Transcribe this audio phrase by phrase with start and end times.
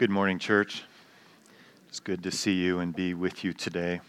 [0.00, 0.82] Good morning, church.
[1.90, 4.00] It's good to see you and be with you today.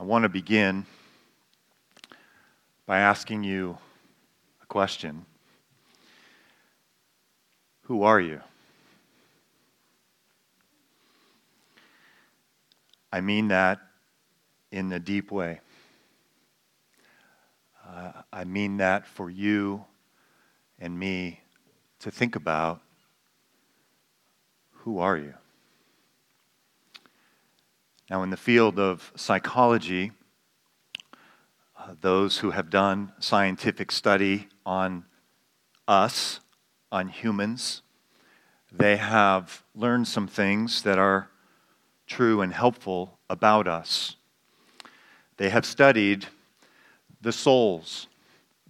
[0.00, 0.86] I want to begin
[2.86, 3.76] by asking you
[4.62, 5.26] a question
[7.82, 8.40] Who are you?
[13.12, 13.80] I mean that
[14.72, 15.60] in a deep way.
[17.86, 19.84] Uh, I mean that for you
[20.78, 21.40] and me
[21.98, 22.80] to think about
[24.84, 25.32] who are you?
[28.10, 30.12] Now, in the field of psychology,
[31.78, 35.06] uh, those who have done scientific study on
[35.88, 36.40] us,
[36.92, 37.80] on humans,
[38.70, 41.30] they have learned some things that are
[42.06, 44.16] true and helpful about us.
[45.38, 46.26] They have studied
[47.22, 48.06] the souls,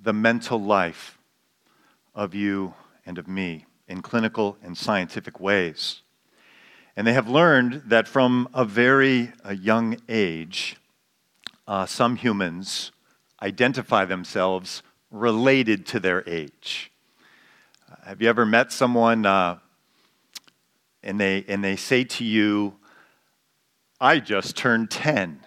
[0.00, 1.18] the mental life
[2.14, 6.02] of you and of me in clinical and scientific ways.
[6.96, 10.76] And they have learned that from a very young age,
[11.66, 12.92] uh, some humans
[13.42, 16.92] identify themselves related to their age.
[17.90, 19.58] Uh, have you ever met someone uh,
[21.02, 22.76] and, they, and they say to you,
[24.00, 25.40] I just turned 10?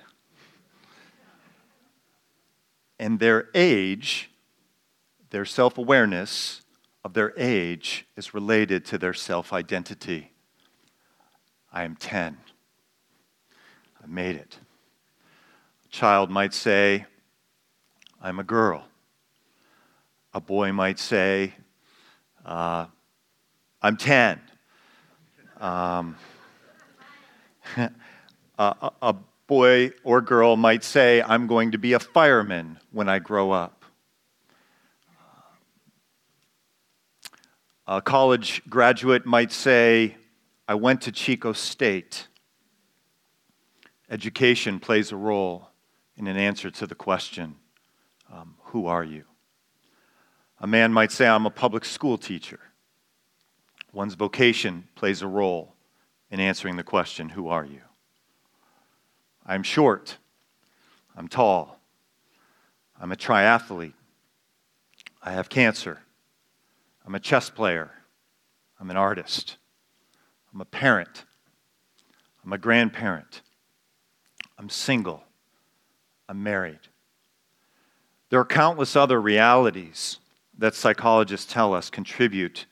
[3.00, 4.32] And their age,
[5.30, 6.62] their self awareness
[7.06, 10.32] of their age, is related to their self identity.
[11.72, 12.38] I am 10.
[14.02, 14.58] I made it.
[15.86, 17.06] A child might say,
[18.22, 18.86] I'm a girl.
[20.34, 21.54] A boy might say,
[22.46, 22.86] uh,
[23.82, 24.42] I'm 10.
[25.60, 26.16] Um,
[27.78, 29.16] a, a
[29.48, 33.86] boy or girl might say, I'm going to be a fireman when I grow up.
[37.88, 40.17] A college graduate might say,
[40.68, 42.28] I went to Chico State.
[44.10, 45.70] Education plays a role
[46.18, 47.56] in an answer to the question
[48.32, 49.24] um, Who are you?
[50.60, 52.60] A man might say, I'm a public school teacher.
[53.94, 55.76] One's vocation plays a role
[56.30, 57.82] in answering the question, Who are you?
[59.46, 60.18] I'm short.
[61.16, 61.80] I'm tall.
[63.00, 63.94] I'm a triathlete.
[65.24, 66.02] I have cancer.
[67.06, 67.92] I'm a chess player.
[68.80, 69.58] I'm an artist.
[70.58, 71.24] I'm a parent.
[72.44, 73.44] I'm a grandparent.
[74.58, 75.22] I'm single.
[76.28, 76.80] I'm married.
[78.32, 80.18] There are countless other realities
[80.58, 82.66] that psychologists tell us contribute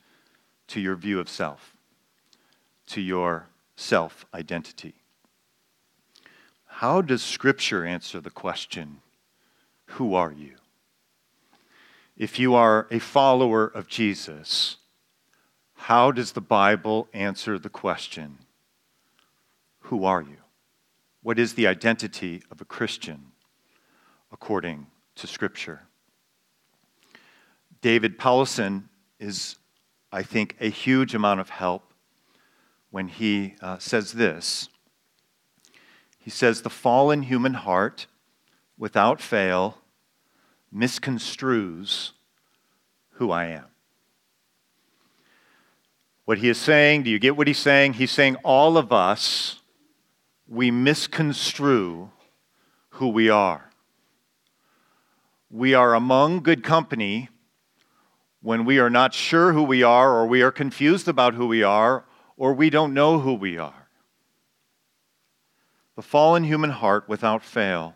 [0.66, 1.76] to your view of self,
[2.86, 3.46] to your
[3.76, 4.94] self identity.
[6.66, 8.96] How does Scripture answer the question,
[9.90, 10.56] Who are you?
[12.16, 14.78] If you are a follower of Jesus,
[15.86, 18.38] how does the Bible answer the question,
[19.82, 20.38] Who are you?
[21.22, 23.26] What is the identity of a Christian
[24.32, 25.82] according to Scripture?
[27.82, 28.88] David Powlison
[29.20, 29.58] is,
[30.10, 31.92] I think, a huge amount of help
[32.90, 34.68] when he uh, says this.
[36.18, 38.08] He says, The fallen human heart,
[38.76, 39.78] without fail,
[40.74, 42.10] misconstrues
[43.10, 43.66] who I am.
[46.26, 47.94] What he is saying, do you get what he's saying?
[47.94, 49.60] He's saying all of us,
[50.48, 52.10] we misconstrue
[52.90, 53.70] who we are.
[55.50, 57.28] We are among good company
[58.42, 61.62] when we are not sure who we are, or we are confused about who we
[61.62, 62.04] are,
[62.36, 63.88] or we don't know who we are.
[65.94, 67.94] The fallen human heart, without fail,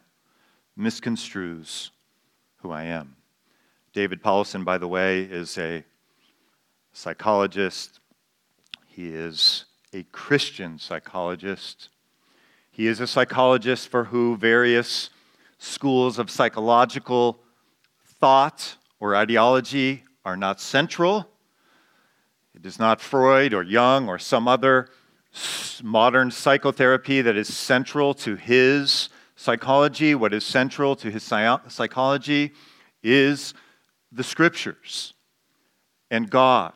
[0.79, 1.91] misconstrues
[2.59, 3.17] who I am.
[3.93, 5.85] David Powlison, by the way, is a
[6.93, 8.00] psychologist,
[8.91, 11.91] he is a Christian psychologist.
[12.71, 15.11] He is a psychologist for who various
[15.59, 17.41] schools of psychological
[18.05, 21.31] thought or ideology are not central.
[22.55, 24.89] It is not Freud or Jung or some other
[25.83, 30.17] modern psychotherapy that is central to his psychology.
[30.17, 32.53] What is central to his psychology
[33.05, 33.55] is
[34.11, 35.15] the scriptures
[36.11, 36.75] and God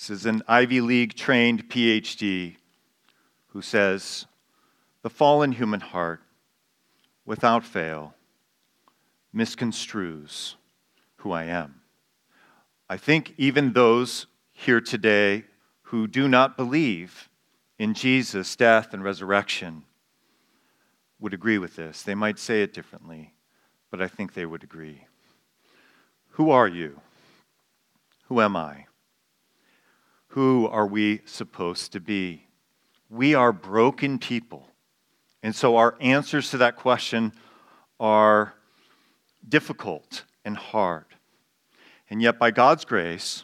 [0.00, 2.56] this is an Ivy League trained PhD
[3.48, 4.24] who says
[5.02, 6.22] the fallen human heart,
[7.26, 8.14] without fail,
[9.36, 10.54] misconstrues
[11.16, 11.82] who I am.
[12.88, 15.44] I think even those here today
[15.82, 17.28] who do not believe
[17.78, 19.84] in Jesus' death and resurrection
[21.18, 22.02] would agree with this.
[22.02, 23.34] They might say it differently,
[23.90, 25.04] but I think they would agree.
[26.30, 27.02] Who are you?
[28.28, 28.86] Who am I?
[30.30, 32.46] Who are we supposed to be?
[33.08, 34.68] We are broken people.
[35.42, 37.32] And so our answers to that question
[37.98, 38.54] are
[39.48, 41.06] difficult and hard.
[42.08, 43.42] And yet, by God's grace,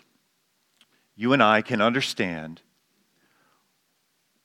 [1.17, 2.63] you and I can understand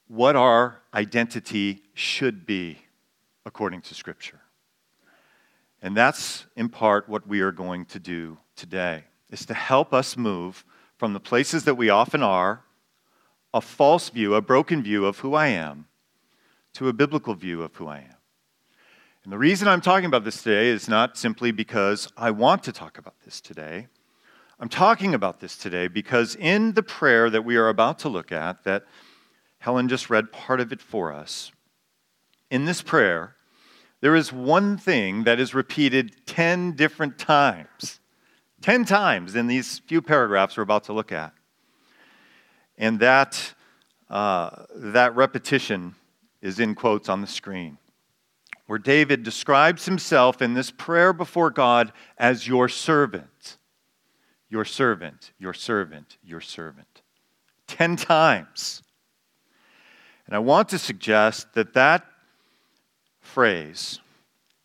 [0.08, 2.80] what our identity should be
[3.46, 4.42] according to Scripture.
[5.82, 10.18] And that's in part what we are going to do today, is to help us
[10.18, 10.66] move
[11.02, 12.62] from the places that we often are,
[13.56, 15.88] a false view, a broken view of who I am,
[16.74, 18.18] to a biblical view of who I am.
[19.24, 22.72] And the reason I'm talking about this today is not simply because I want to
[22.72, 23.88] talk about this today.
[24.60, 28.32] I'm talking about this today because in the prayer that we are about to look
[28.32, 28.86] at, that
[29.58, 31.52] Helen just read part of it for us,
[32.52, 33.36] in this prayer,
[34.02, 38.01] there is one thing that is repeated 10 different times.
[38.62, 41.34] 10 times in these few paragraphs we're about to look at.
[42.78, 43.54] And that,
[44.10, 45.96] uh, that repetition
[46.42, 47.78] is in quotes on the screen,
[48.68, 53.58] where David describes himself in this prayer before God as your servant.
[54.50, 57.02] Your servant, your servant, your servant.
[57.68, 58.84] 10 times.
[60.26, 62.06] And I want to suggest that that
[63.22, 64.00] phrase,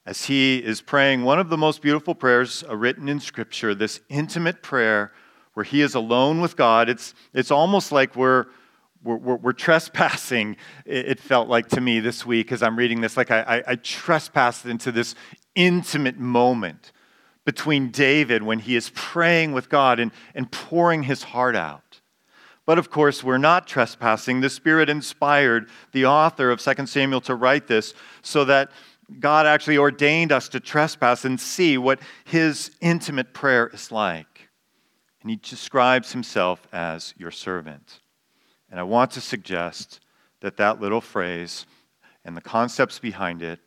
[0.07, 4.01] as he is praying one of the most beautiful prayers uh, written in Scripture, this
[4.09, 5.13] intimate prayer
[5.55, 8.47] where he is alone with God, it's, it's almost like we're
[9.03, 13.17] we're, we're, we're, trespassing, it felt like to me this week as I'm reading this.
[13.17, 15.15] Like I, I, I trespassed into this
[15.55, 16.91] intimate moment
[17.45, 22.01] between David when he is praying with God and, and pouring his heart out.
[22.65, 24.41] But of course, we're not trespassing.
[24.41, 28.73] The Spirit inspired the author of 2 Samuel to write this so that
[29.21, 34.49] God actually ordained us to trespass and see what his intimate prayer is like.
[35.21, 38.01] And he describes himself as your servant.
[38.71, 40.01] And I want to suggest
[40.41, 41.67] that that little phrase
[42.25, 43.61] and the concepts behind it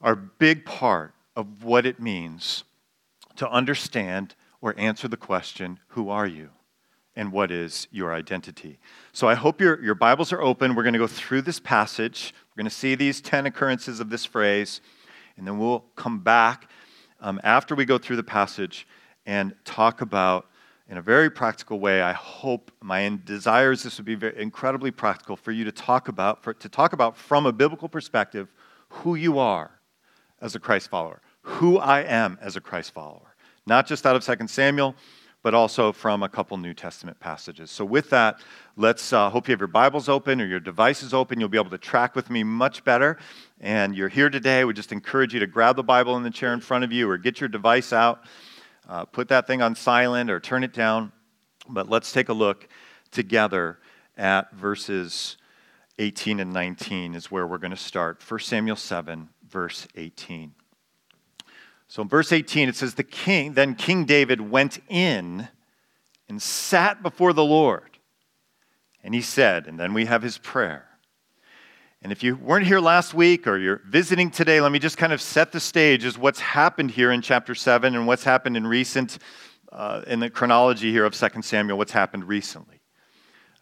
[0.00, 2.64] are a big part of what it means
[3.36, 6.50] to understand or answer the question who are you?
[7.14, 8.78] And what is your identity?
[9.12, 10.74] So I hope your, your Bibles are open.
[10.74, 12.32] We're going to go through this passage.
[12.50, 14.80] We're going to see these 10 occurrences of this phrase,
[15.36, 16.70] and then we'll come back
[17.20, 18.86] um, after we go through the passage
[19.26, 20.46] and talk about
[20.88, 22.02] in a very practical way.
[22.02, 26.08] I hope my desire is this would be very, incredibly practical for you to talk
[26.08, 28.52] about, for, to talk about from a biblical perspective
[28.88, 29.70] who you are
[30.40, 33.34] as a Christ follower, who I am as a Christ follower,
[33.66, 34.94] not just out of 2 Samuel,
[35.42, 37.70] but also from a couple New Testament passages.
[37.70, 38.40] So, with that,
[38.76, 41.40] let's uh, hope you have your Bibles open or your devices open.
[41.40, 43.18] You'll be able to track with me much better.
[43.60, 44.64] And you're here today.
[44.64, 47.08] We just encourage you to grab the Bible in the chair in front of you
[47.08, 48.24] or get your device out
[48.88, 51.12] uh, put that thing on silent or turn it down.
[51.68, 52.68] But let's take a look
[53.10, 53.78] together
[54.16, 55.36] at verses
[55.98, 58.22] 18 and 19 is where we're going to start.
[58.28, 60.54] 1 Samuel 7, verse 18.
[61.92, 65.46] So in verse 18, it says, The king, then King David went in
[66.26, 67.98] and sat before the Lord.
[69.04, 70.88] And he said, and then we have his prayer.
[72.00, 75.12] And if you weren't here last week or you're visiting today, let me just kind
[75.12, 78.66] of set the stage as what's happened here in chapter 7 and what's happened in
[78.66, 79.18] recent,
[79.70, 82.80] uh, in the chronology here of 2 Samuel, what's happened recently.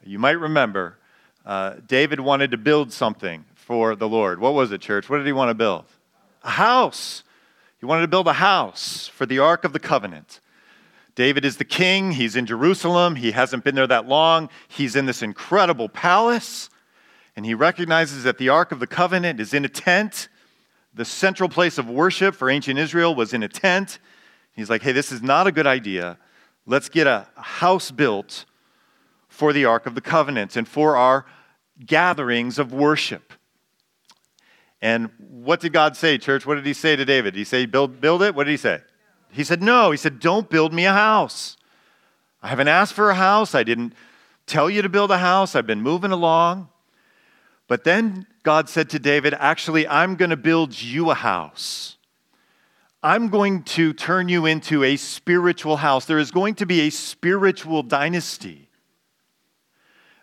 [0.05, 0.99] You might remember
[1.45, 4.39] uh, David wanted to build something for the Lord.
[4.39, 5.11] What was it, church?
[5.11, 5.87] What did he want to build?
[6.45, 7.25] A house.
[7.81, 10.41] He wanted to build a house for the Ark of the Covenant.
[11.15, 12.13] David is the king.
[12.13, 13.17] He's in Jerusalem.
[13.17, 14.49] He hasn't been there that long.
[14.69, 16.71] He's in this incredible palace
[17.37, 20.29] and he recognizes that the Ark of the Covenant is in a tent.
[20.93, 23.99] The central place of worship for ancient Israel was in a tent.
[24.53, 26.19] He's like, hey, this is not a good idea.
[26.67, 28.45] Let's get a house built
[29.29, 31.25] for the Ark of the Covenant and for our
[31.87, 33.33] gatherings of worship.
[34.83, 36.47] And what did God say, church?
[36.47, 37.35] What did he say to David?
[37.35, 38.35] Did he say, build, build it?
[38.35, 38.81] What did he say?
[39.31, 39.91] He said, no.
[39.91, 41.57] He said, don't build me a house.
[42.43, 43.55] I haven't asked for a house.
[43.55, 43.95] I didn't
[44.47, 45.55] tell you to build a house.
[45.55, 46.69] I've been moving along.
[47.69, 51.97] But then God said to David, Actually, I'm going to build you a house.
[53.03, 56.05] I'm going to turn you into a spiritual house.
[56.05, 58.69] There is going to be a spiritual dynasty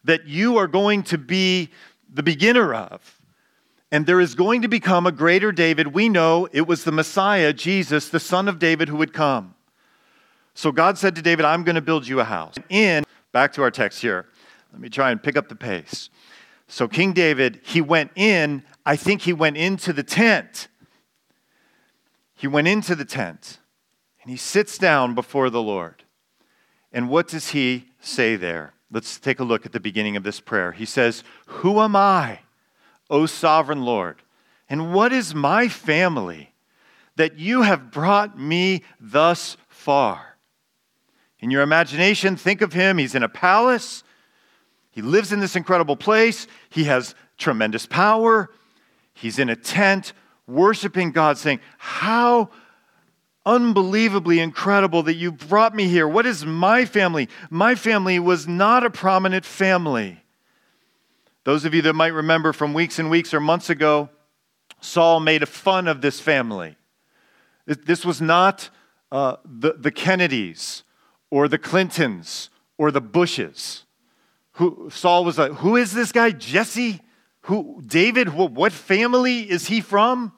[0.03, 1.69] that you are going to be
[2.11, 3.16] the beginner of.
[3.91, 5.93] And there is going to become a greater David.
[5.93, 9.55] We know it was the Messiah, Jesus, the son of David, who would come.
[10.53, 12.55] So God said to David, I'm going to build you a house.
[12.69, 14.25] In, back to our text here.
[14.73, 16.09] Let me try and pick up the pace.
[16.67, 20.67] So, King David, he went in, I think he went into the tent.
[22.35, 23.59] He went into the tent
[24.21, 26.03] and he sits down before the Lord.
[26.91, 30.39] And what does he say there Let's take a look at the beginning of this
[30.39, 30.71] prayer.
[30.71, 32.39] He says, Who am I,
[33.09, 34.21] O sovereign Lord?
[34.69, 36.53] And what is my family
[37.15, 40.37] that you have brought me thus far?
[41.39, 42.97] In your imagination, think of him.
[42.97, 44.03] He's in a palace.
[44.91, 46.47] He lives in this incredible place.
[46.69, 48.49] He has tremendous power.
[49.13, 50.13] He's in a tent
[50.47, 52.49] worshiping God, saying, How
[53.45, 56.07] unbelievably incredible that you brought me here.
[56.07, 57.29] What is my family?
[57.49, 60.21] My family was not a prominent family.
[61.47, 64.09] Those of you that might remember from weeks and weeks or months ago,
[64.81, 66.75] Saul made a fun of this family.
[67.65, 68.69] This was not
[69.13, 70.83] uh, the, the Kennedys
[71.31, 73.85] or the Clintons or the Bushes.
[74.55, 76.31] Who, Saul was like, Who is this guy?
[76.31, 76.99] Jesse?
[77.43, 78.33] Who, David?
[78.33, 80.33] What, what family is he from?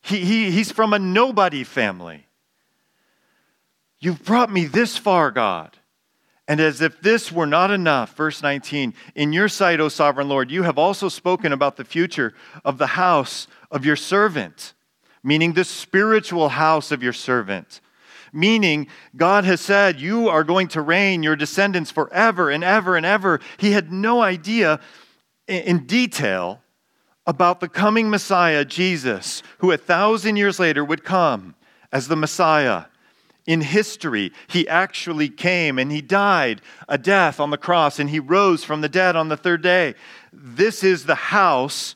[0.00, 2.28] He, he, he's from a nobody family.
[3.98, 5.76] You've brought me this far, God.
[6.48, 10.50] And as if this were not enough, verse 19, in your sight, O sovereign Lord,
[10.50, 12.34] you have also spoken about the future
[12.64, 14.74] of the house of your servant,
[15.24, 17.80] meaning the spiritual house of your servant.
[18.32, 18.86] Meaning,
[19.16, 23.40] God has said, You are going to reign your descendants forever and ever and ever.
[23.56, 24.80] He had no idea
[25.48, 26.62] in detail
[27.26, 31.56] about the coming Messiah, Jesus, who a thousand years later would come
[31.90, 32.84] as the Messiah
[33.46, 38.18] in history, he actually came and he died a death on the cross and he
[38.18, 39.94] rose from the dead on the third day.
[40.32, 41.94] This is the house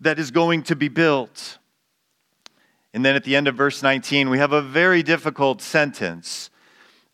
[0.00, 1.58] that is going to be built.
[2.92, 6.50] And then at the end of verse 19, we have a very difficult sentence.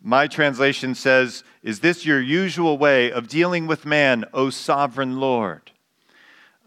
[0.03, 5.71] My translation says, Is this your usual way of dealing with man, O sovereign Lord?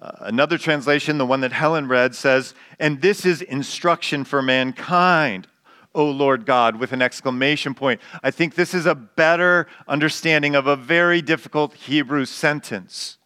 [0.02, 5.48] Uh, another translation, the one that Helen read, says, And this is instruction for mankind.
[5.96, 8.00] O Lord God, with an exclamation point.
[8.22, 13.17] I think this is a better understanding of a very difficult Hebrew sentence.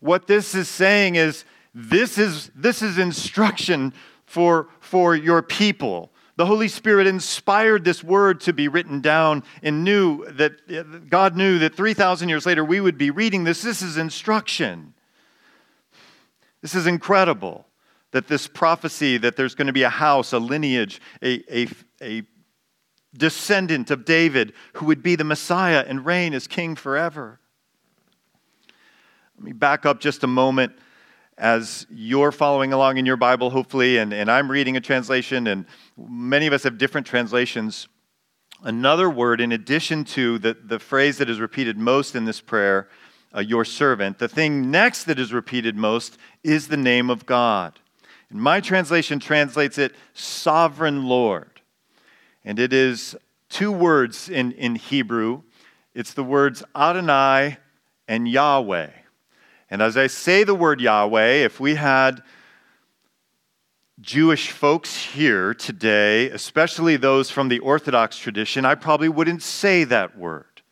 [0.00, 3.94] What this is saying is this is, this is instruction
[4.26, 6.10] for, for your people.
[6.36, 11.60] The Holy Spirit inspired this word to be written down and knew that God knew
[11.60, 13.62] that 3,000 years later we would be reading this.
[13.62, 14.94] This is instruction.
[16.60, 17.66] This is incredible
[18.14, 21.68] that this prophecy that there's going to be a house, a lineage, a, a,
[22.00, 22.22] a
[23.12, 27.40] descendant of David who would be the Messiah and reign as king forever.
[29.36, 30.74] Let me back up just a moment
[31.38, 35.66] as you're following along in your Bible, hopefully, and, and I'm reading a translation, and
[35.98, 37.88] many of us have different translations.
[38.62, 42.88] Another word, in addition to the, the phrase that is repeated most in this prayer,
[43.34, 47.80] uh, your servant, the thing next that is repeated most is the name of God.
[48.36, 51.60] My translation translates it sovereign Lord.
[52.44, 53.14] And it is
[53.48, 55.42] two words in, in Hebrew
[55.94, 57.58] it's the words Adonai
[58.08, 58.90] and Yahweh.
[59.70, 62.24] And as I say the word Yahweh, if we had
[64.00, 70.18] Jewish folks here today, especially those from the Orthodox tradition, I probably wouldn't say that
[70.18, 70.62] word.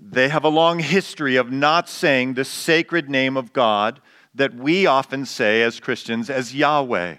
[0.00, 4.00] They have a long history of not saying the sacred name of God
[4.36, 7.16] that we often say as Christians as Yahweh.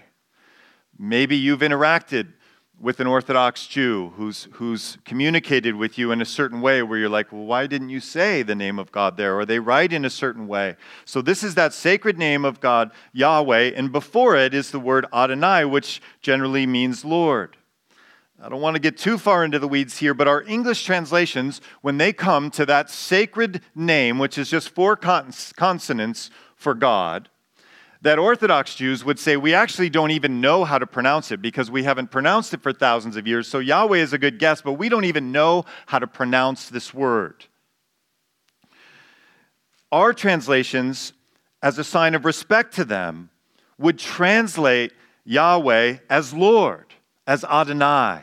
[0.98, 2.32] Maybe you've interacted
[2.80, 7.08] with an Orthodox Jew who's, who's communicated with you in a certain way where you're
[7.08, 9.36] like, well, why didn't you say the name of God there?
[9.36, 10.76] Or they write in a certain way.
[11.04, 15.06] So this is that sacred name of God, Yahweh, and before it is the word
[15.12, 17.56] Adonai, which generally means Lord.
[18.40, 21.60] I don't want to get too far into the weeds here, but our English translations,
[21.82, 27.30] when they come to that sacred name, which is just four consonants, for God
[28.02, 31.70] that Orthodox Jews would say, we actually don't even know how to pronounce it because
[31.70, 33.48] we haven't pronounced it for thousands of years.
[33.48, 36.94] So Yahweh is a good guess, but we don't even know how to pronounce this
[36.94, 37.44] word.
[39.90, 41.12] Our translations,
[41.62, 43.30] as a sign of respect to them,
[43.78, 44.92] would translate
[45.24, 46.86] Yahweh as Lord,
[47.26, 48.22] as Adonai.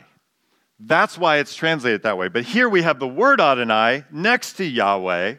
[0.78, 2.28] That's why it's translated that way.
[2.28, 5.36] But here we have the word Adonai next to Yahweh,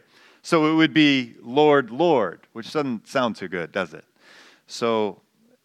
[0.48, 4.06] so it would be Lord, Lord, which doesn't sound too good, does it?
[4.66, 5.20] So,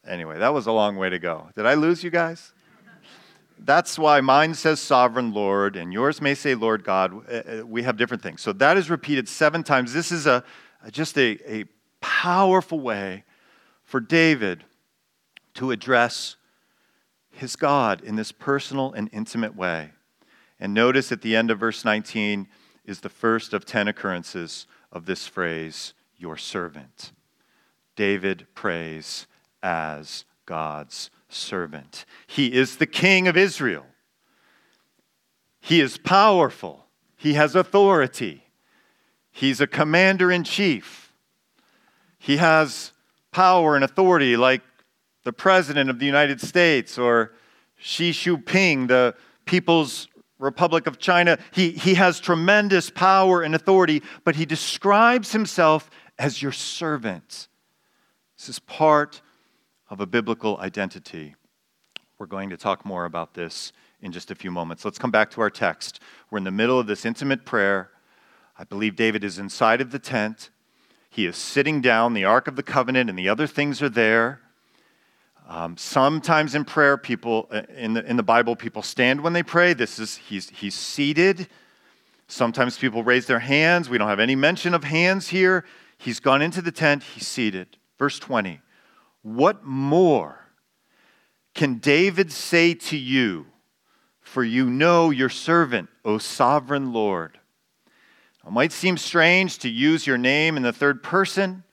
[0.05, 1.47] anyway, that was a long way to go.
[1.55, 2.51] Did I lose you guys?
[3.57, 7.13] That's why mine says sovereign Lord and yours may say Lord God.
[7.31, 8.41] Uh, uh, we have different things.
[8.41, 9.93] So that is repeated seven times.
[9.93, 10.43] This is a,
[10.91, 11.63] just a, a
[12.01, 13.23] powerful way
[13.85, 14.65] for David
[15.53, 16.35] to address
[17.31, 19.91] his God in this personal and intimate way.
[20.59, 22.49] And notice at the end of verse 19
[22.83, 27.12] is the first of 10 occurrences of this phrase, your servant.
[27.97, 29.27] David prays
[29.62, 32.05] as God's servant.
[32.27, 33.85] He is the king of Israel.
[35.59, 36.85] He is powerful.
[37.17, 38.43] He has authority.
[39.31, 41.12] He's a commander in chief.
[42.19, 42.93] He has
[43.31, 44.62] power and authority like
[45.23, 47.33] the President of the United States or
[47.77, 50.07] Xi Jinping, the People's
[50.43, 51.39] Republic of China.
[51.51, 57.47] He, he has tremendous power and authority, but he describes himself as your servant.
[58.38, 59.21] This is part
[59.89, 61.35] of a biblical identity.
[62.17, 63.71] We're going to talk more about this
[64.01, 64.83] in just a few moments.
[64.85, 66.00] Let's come back to our text.
[66.29, 67.89] We're in the middle of this intimate prayer.
[68.57, 70.50] I believe David is inside of the tent.
[71.09, 74.41] He is sitting down, the Ark of the Covenant, and the other things are there.
[75.47, 79.43] Um, sometimes in prayer, people uh, in the, in the Bible, people stand when they
[79.43, 79.73] pray.
[79.73, 81.47] This is he's he's seated.
[82.27, 83.89] Sometimes people raise their hands.
[83.89, 85.65] We don't have any mention of hands here.
[85.97, 87.03] He's gone into the tent.
[87.03, 87.77] He's seated.
[88.00, 88.62] Verse 20.
[89.21, 90.47] What more
[91.53, 93.47] can David say to you?
[94.21, 97.38] For you know your servant, O sovereign Lord.
[98.45, 101.63] It might seem strange to use your name in the third person,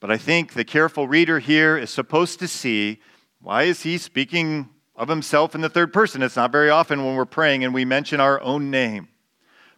[0.00, 3.00] but I think the careful reader here is supposed to see
[3.40, 6.22] why is he speaking of himself in the third person?
[6.22, 9.08] It's not very often when we're praying and we mention our own name.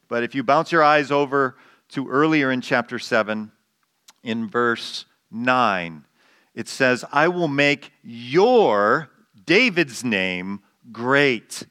[0.08, 1.56] But if you bounce your eyes over
[1.90, 3.52] to earlier in chapter 7,
[4.22, 6.04] in verse 9,
[6.54, 9.10] it says, I will make your,
[9.44, 10.60] David's name,
[10.92, 11.66] great,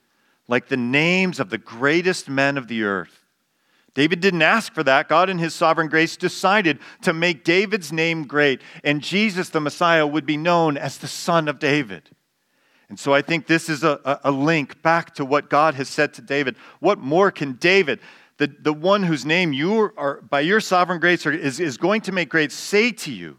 [0.48, 3.18] like the names of the greatest men of the earth.
[3.93, 5.10] David didn't ask for that.
[5.10, 10.05] God, in his sovereign grace, decided to make David's name great, and Jesus, the Messiah,
[10.05, 12.10] would be known as the Son of David.
[12.89, 16.13] And so I think this is a, a link back to what God has said
[16.15, 16.55] to David.
[16.79, 18.00] What more can David,
[18.38, 22.01] the, the one whose name you are, by your sovereign grace, are, is, is going
[22.01, 23.38] to make great, say to you?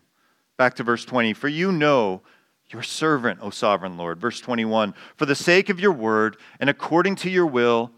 [0.56, 1.32] Back to verse 20.
[1.34, 2.22] For you know
[2.68, 4.20] your servant, O sovereign Lord.
[4.20, 4.94] Verse 21.
[5.16, 7.90] For the sake of your word and according to your will,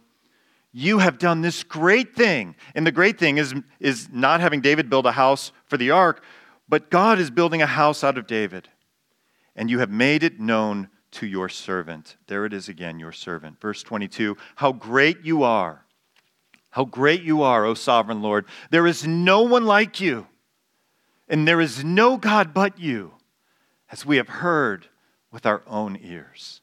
[0.72, 2.54] you have done this great thing.
[2.74, 6.22] And the great thing is, is not having David build a house for the ark,
[6.68, 8.68] but God is building a house out of David.
[9.54, 12.16] And you have made it known to your servant.
[12.26, 13.60] There it is again, your servant.
[13.60, 15.84] Verse 22 How great you are!
[16.70, 18.46] How great you are, O sovereign Lord!
[18.70, 20.26] There is no one like you
[21.32, 23.14] and there is no God but you,
[23.90, 24.88] as we have heard
[25.30, 26.60] with our own ears.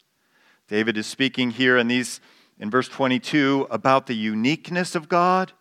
[0.67, 2.21] David is speaking here in these
[2.59, 5.53] in verse 22 about the uniqueness of God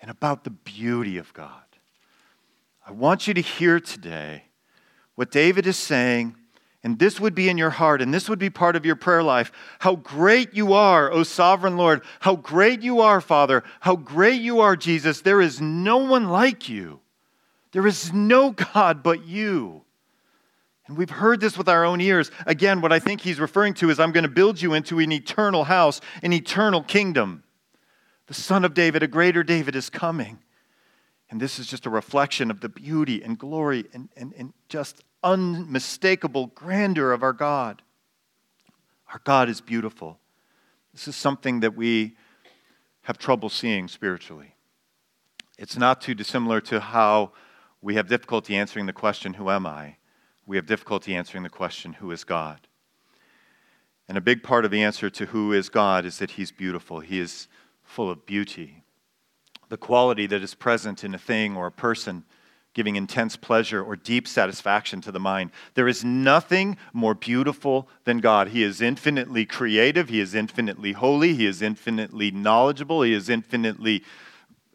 [0.00, 1.50] and about the beauty of God.
[2.86, 4.44] I want you to hear today
[5.14, 6.36] what David is saying,
[6.82, 9.22] and this would be in your heart, and this would be part of your prayer
[9.22, 9.50] life.
[9.78, 12.02] How great you are, O sovereign Lord!
[12.20, 13.64] How great you are, Father!
[13.80, 15.22] How great you are, Jesus!
[15.22, 17.00] There is no one like you.
[17.72, 19.83] There is no God but you.
[20.86, 22.30] And we've heard this with our own ears.
[22.46, 25.12] Again, what I think he's referring to is I'm going to build you into an
[25.12, 27.42] eternal house, an eternal kingdom.
[28.26, 30.38] The Son of David, a greater David, is coming.
[31.30, 35.02] And this is just a reflection of the beauty and glory and, and, and just
[35.22, 37.82] unmistakable grandeur of our God.
[39.12, 40.18] Our God is beautiful.
[40.92, 42.16] This is something that we
[43.02, 44.54] have trouble seeing spiritually.
[45.58, 47.32] It's not too dissimilar to how
[47.80, 49.96] we have difficulty answering the question, Who am I?
[50.46, 52.66] We have difficulty answering the question, Who is God?
[54.08, 57.00] And a big part of the answer to who is God is that He's beautiful.
[57.00, 57.48] He is
[57.82, 58.82] full of beauty.
[59.68, 62.24] The quality that is present in a thing or a person
[62.74, 65.52] giving intense pleasure or deep satisfaction to the mind.
[65.74, 68.48] There is nothing more beautiful than God.
[68.48, 74.02] He is infinitely creative, He is infinitely holy, He is infinitely knowledgeable, He is infinitely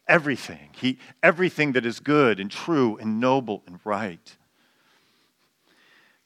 [0.08, 0.70] everything.
[0.72, 4.38] He, everything that is good and true and noble and right.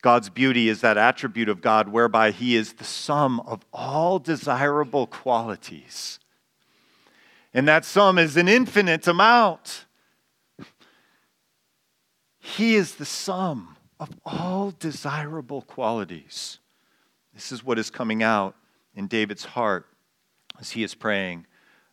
[0.03, 5.07] God's beauty is that attribute of God whereby He is the sum of all desirable
[5.07, 6.19] qualities.
[7.53, 9.85] And that sum is an infinite amount.
[12.37, 16.59] He is the sum of all desirable qualities.
[17.33, 18.55] This is what is coming out
[18.93, 19.87] in David's heart
[20.59, 21.45] as he is praying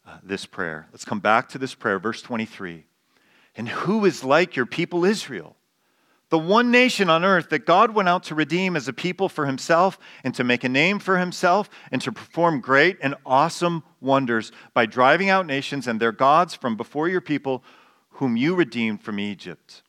[0.04, 0.88] uh, this prayer.
[0.90, 2.86] Let's come back to this prayer, verse 23.
[3.54, 5.54] And who is like your people Israel?
[6.30, 9.46] The one nation on earth that God went out to redeem as a people for
[9.46, 14.52] himself and to make a name for himself and to perform great and awesome wonders
[14.72, 17.64] by driving out nations and their gods from before your people,
[18.10, 19.82] whom you redeemed from Egypt.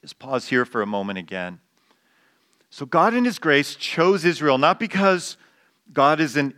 [0.00, 1.58] Just pause here for a moment again.
[2.70, 5.36] So, God, in His grace, chose Israel not because
[5.92, 6.54] God is an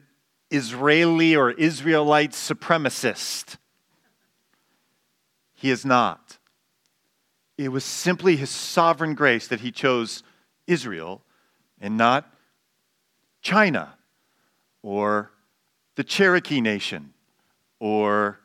[0.50, 3.56] Israeli or Israelite supremacist.
[5.54, 6.36] He is not.
[7.58, 10.22] It was simply his sovereign grace that he chose
[10.66, 11.22] Israel
[11.80, 12.32] and not
[13.42, 13.94] China
[14.82, 15.30] or
[15.96, 17.12] the Cherokee Nation
[17.78, 18.38] or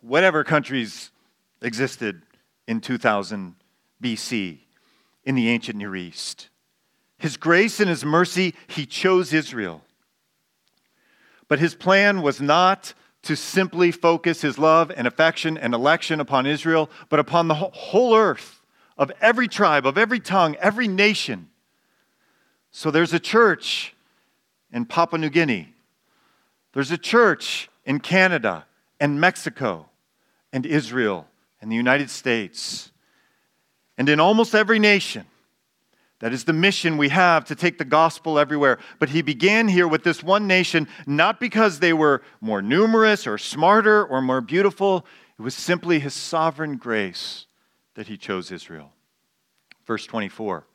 [0.00, 1.10] whatever countries
[1.60, 2.22] existed
[2.66, 3.54] in 2000
[4.02, 4.58] BC
[5.24, 6.48] in the ancient Near East.
[7.18, 9.82] His grace and his mercy, he chose Israel.
[11.48, 12.94] But his plan was not
[13.28, 18.16] to simply focus his love and affection and election upon Israel, but upon the whole
[18.16, 18.62] earth
[18.96, 21.50] of every tribe, of every tongue, every nation.
[22.70, 23.94] So there's a church
[24.72, 25.74] in Papua New Guinea,
[26.72, 28.64] there's a church in Canada
[28.98, 29.90] and Mexico
[30.50, 31.26] and Israel
[31.60, 32.92] and the United States
[33.98, 35.26] and in almost every nation.
[36.20, 38.78] That is the mission we have to take the gospel everywhere.
[38.98, 43.38] But he began here with this one nation, not because they were more numerous or
[43.38, 45.06] smarter or more beautiful.
[45.38, 47.46] It was simply his sovereign grace
[47.94, 48.92] that he chose Israel.
[49.86, 50.66] Verse 24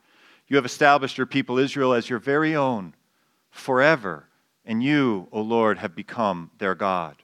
[0.47, 2.95] You have established your people Israel as your very own
[3.51, 4.29] forever,
[4.65, 7.17] and you, O Lord, have become their God.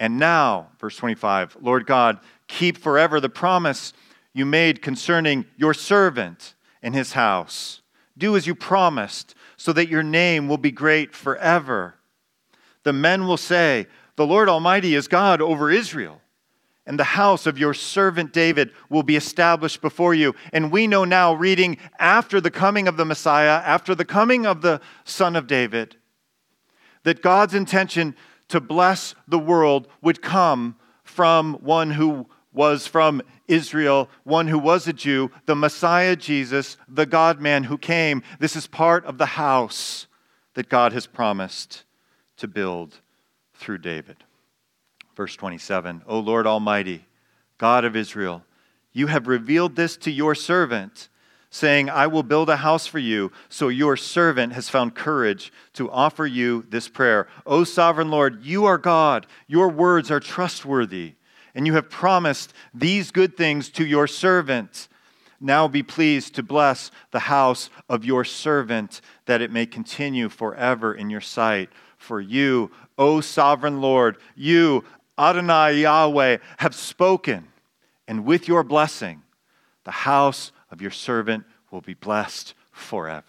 [0.00, 3.92] And now, verse 25, Lord God, keep forever the promise
[4.34, 6.55] you made concerning your servant
[6.86, 7.82] and his house.
[8.16, 11.96] Do as you promised, so that your name will be great forever.
[12.84, 16.20] The men will say, The Lord Almighty is God over Israel,
[16.86, 20.36] and the house of your servant David will be established before you.
[20.52, 24.62] And we know now, reading after the coming of the Messiah, after the coming of
[24.62, 25.96] the Son of David,
[27.02, 28.14] that God's intention
[28.46, 34.86] to bless the world would come from one who was from Israel, one who was
[34.86, 38.22] a Jew, the Messiah Jesus, the God man who came.
[38.38, 40.06] This is part of the house
[40.54, 41.84] that God has promised
[42.38, 43.00] to build
[43.54, 44.16] through David.
[45.14, 47.06] Verse 27 O Lord Almighty,
[47.58, 48.44] God of Israel,
[48.92, 51.08] you have revealed this to your servant,
[51.50, 53.30] saying, I will build a house for you.
[53.48, 57.28] So your servant has found courage to offer you this prayer.
[57.46, 59.26] O sovereign Lord, you are God.
[59.46, 61.14] Your words are trustworthy
[61.56, 64.88] and you have promised these good things to your servant.
[65.40, 70.94] Now be pleased to bless the house of your servant, that it may continue forever
[70.94, 71.70] in your sight.
[71.96, 74.84] For you, O sovereign Lord, you,
[75.18, 77.48] Adonai Yahweh, have spoken,
[78.06, 79.22] and with your blessing,
[79.84, 83.24] the house of your servant will be blessed forever.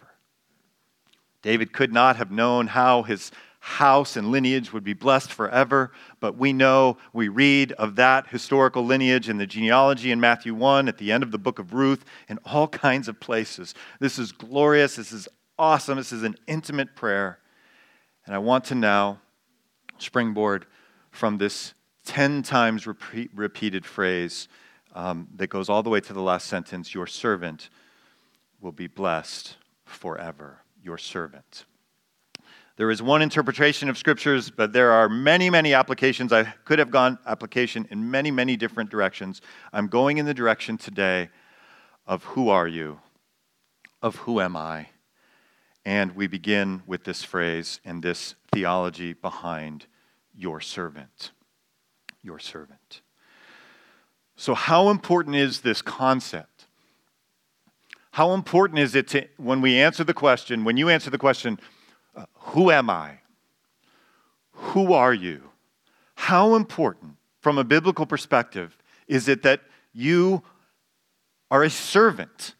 [1.41, 3.31] David could not have known how his
[3.67, 5.91] house and lineage would be blessed forever.
[6.21, 10.87] But we know, we read of that historical lineage in the genealogy in Matthew 1,
[10.87, 13.75] at the end of the book of Ruth, in all kinds of places.
[13.99, 14.95] This is glorious.
[14.95, 15.27] This is
[15.59, 15.97] awesome.
[15.97, 17.39] This is an intimate prayer.
[18.25, 19.19] And I want to now
[19.97, 20.65] springboard
[21.11, 21.73] from this
[22.05, 24.47] 10 times repeat, repeated phrase
[24.95, 27.69] um, that goes all the way to the last sentence Your servant
[28.61, 30.61] will be blessed forever.
[30.81, 31.65] Your servant.
[32.77, 36.31] There is one interpretation of scriptures, but there are many, many applications.
[36.31, 39.41] I could have gone application in many, many different directions.
[39.73, 41.29] I'm going in the direction today
[42.05, 42.99] of who are you?
[44.03, 44.89] Of who am I?
[45.85, 49.87] And we begin with this phrase and this theology behind
[50.35, 51.31] your servant.
[52.21, 53.01] Your servant.
[54.35, 56.67] So, how important is this concept?
[58.11, 61.59] How important is it to, when we answer the question, when you answer the question,
[62.33, 63.19] who am I?
[64.51, 65.43] Who are you?
[66.15, 68.77] How important, from a biblical perspective,
[69.07, 69.61] is it that
[69.93, 70.43] you
[71.51, 72.55] are a servant?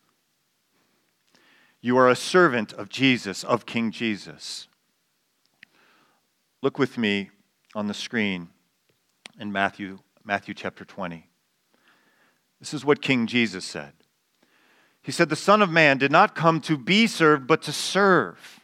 [1.82, 4.67] You are a servant of Jesus, of King Jesus.
[6.62, 7.30] Look with me
[7.76, 8.50] on the screen
[9.39, 11.28] in Matthew, Matthew chapter 20.
[12.60, 13.93] This is what King Jesus said.
[15.02, 18.57] He said, The Son of Man did not come to be served, but to serve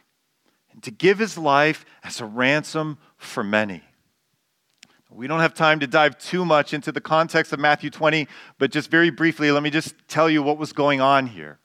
[0.74, 3.82] and to give his life as a ransom for many.
[5.10, 8.26] We don't have time to dive too much into the context of Matthew 20,
[8.58, 11.60] but just very briefly, let me just tell you what was going on here.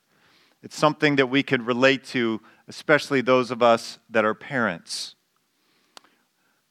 [0.62, 5.16] It's something that we could relate to, especially those of us that are parents.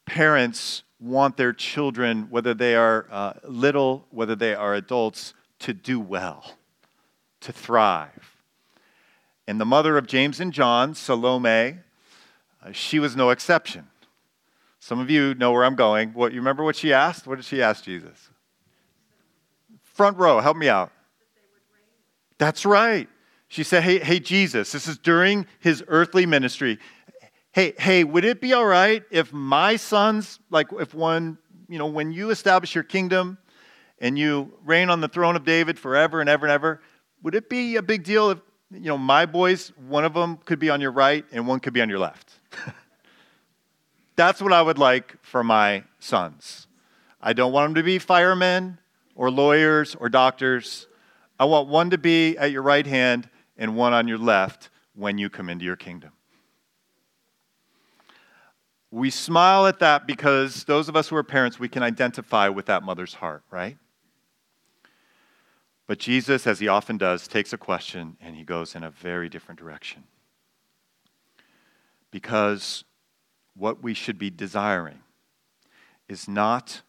[0.05, 5.99] Parents want their children, whether they are uh, little, whether they are adults, to do
[5.99, 6.53] well,
[7.41, 8.37] to thrive.
[9.47, 11.79] And the mother of James and John, Salome,
[12.63, 13.87] uh, she was no exception.
[14.79, 16.13] Some of you know where I'm going.
[16.13, 17.27] What you remember what she asked?
[17.27, 18.29] What did she ask Jesus?
[19.83, 20.91] Front row, help me out.
[22.37, 23.09] That's right.
[23.49, 26.79] She said, "Hey, hey Jesus, this is during his earthly ministry.
[27.51, 31.87] Hey, hey, would it be all right if my sons, like if one, you know,
[31.87, 33.37] when you establish your kingdom
[33.99, 36.81] and you reign on the throne of David forever and ever and ever,
[37.23, 38.39] would it be a big deal if,
[38.71, 41.73] you know, my boys, one of them could be on your right and one could
[41.73, 42.38] be on your left?"
[44.15, 46.67] That's what I would like for my sons.
[47.21, 48.79] I don't want them to be firemen
[49.15, 50.87] or lawyers or doctors.
[51.39, 55.17] I want one to be at your right hand and one on your left when
[55.17, 56.11] you come into your kingdom.
[58.91, 62.65] We smile at that because those of us who are parents, we can identify with
[62.65, 63.77] that mother's heart, right?
[65.85, 69.29] But Jesus, as he often does, takes a question and he goes in a very
[69.29, 70.03] different direction.
[72.11, 72.83] Because
[73.55, 74.99] what we should be desiring
[76.07, 76.81] is not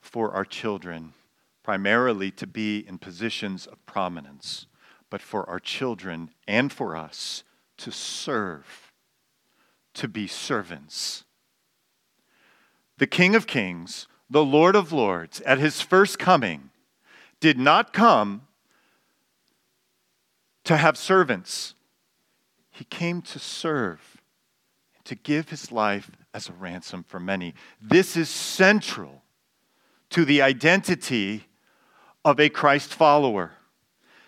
[0.00, 1.14] for our children
[1.62, 4.66] primarily to be in positions of prominence,
[5.10, 7.44] but for our children and for us
[7.76, 8.92] to serve,
[9.94, 11.24] to be servants.
[12.98, 16.70] The King of Kings, the Lord of Lords, at his first coming,
[17.40, 18.42] did not come
[20.64, 21.74] to have servants.
[22.70, 24.17] He came to serve,
[25.08, 27.54] to give his life as a ransom for many.
[27.80, 29.22] This is central
[30.10, 31.46] to the identity
[32.26, 33.52] of a Christ follower.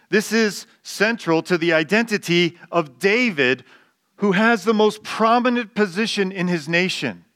[0.09, 3.63] This is central to the identity of David,
[4.17, 7.27] who has the most prominent position in his nation.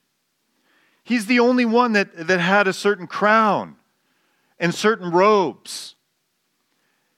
[1.03, 3.77] He's the only one that, that had a certain crown
[4.59, 5.97] and certain robes.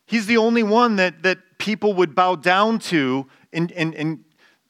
[0.06, 4.24] He's the only one that, that people would bow down to and, and, and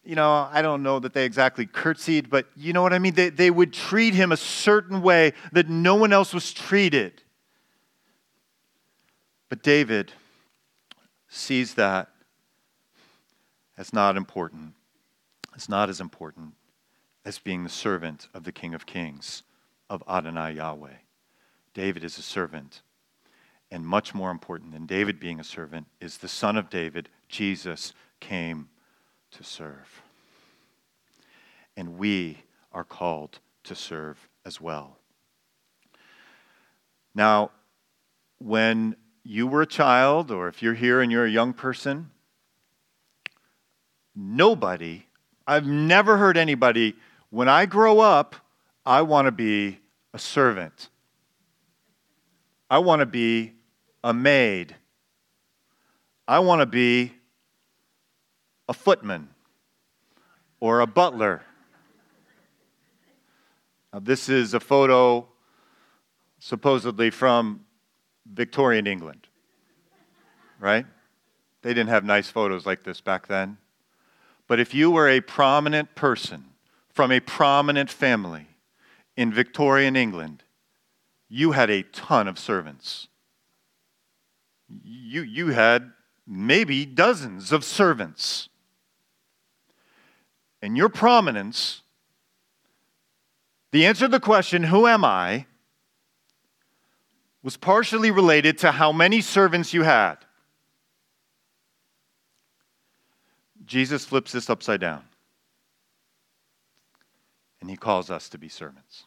[0.06, 3.14] you know, I don't know that they exactly curtsied, but you know what I mean?
[3.14, 7.22] They, they would treat him a certain way that no one else was treated.
[9.48, 10.12] But David
[11.28, 12.08] sees that
[13.76, 14.74] as not important.
[15.54, 16.54] It's not as important
[17.24, 19.42] as being the servant of the King of Kings,
[19.90, 20.98] of Adonai Yahweh.
[21.74, 22.82] David is a servant.
[23.72, 27.92] And much more important than David being a servant is the Son of David, Jesus,
[28.20, 28.68] came
[29.32, 30.02] to serve.
[31.76, 32.38] And we
[32.72, 34.98] are called to serve as well.
[37.14, 37.50] Now,
[38.38, 42.10] when you were a child, or if you're here and you're a young person,
[44.14, 45.06] nobody,
[45.46, 46.94] I've never heard anybody
[47.30, 48.36] when I grow up,
[48.84, 49.80] I want to be
[50.14, 50.88] a servant.
[52.70, 53.52] I want to be
[54.02, 54.76] a maid.
[56.28, 57.12] I want to be
[58.68, 59.28] a footman
[60.60, 61.42] or a butler.
[63.92, 65.26] Now, this is a photo
[66.38, 67.64] supposedly from
[68.32, 69.26] Victorian England,
[70.58, 70.86] right?
[71.62, 73.58] They didn't have nice photos like this back then.
[74.46, 76.44] But if you were a prominent person,
[76.92, 78.46] from a prominent family
[79.16, 80.44] in Victorian England,
[81.28, 83.08] you had a ton of servants.
[84.82, 85.92] You, you had
[86.26, 88.48] maybe dozens of servants.
[90.66, 91.82] And your prominence,
[93.70, 95.46] the answer to the question, Who am I?
[97.40, 100.16] was partially related to how many servants you had.
[103.64, 105.04] Jesus flips this upside down
[107.60, 109.04] and he calls us to be servants.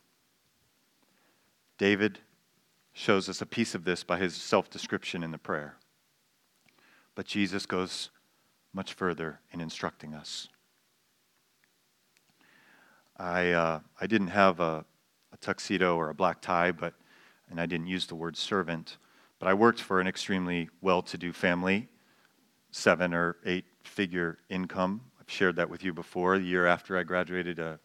[1.78, 2.20] David
[2.94, 5.76] shows us a piece of this by his self description in the prayer.
[7.16, 8.12] But Jesus goes
[8.74, 10.48] much further in instructing us.
[13.20, 14.86] I, uh, I didn't have a,
[15.34, 16.94] a tuxedo or a black tie, but,
[17.50, 18.98] and I didn't use the word servant,
[19.40, 21.90] but I worked for an extremely well to do family,
[22.72, 25.02] seven or eight figure income.
[25.20, 26.40] I've shared that with you before.
[26.40, 27.76] The year after I graduated, uh,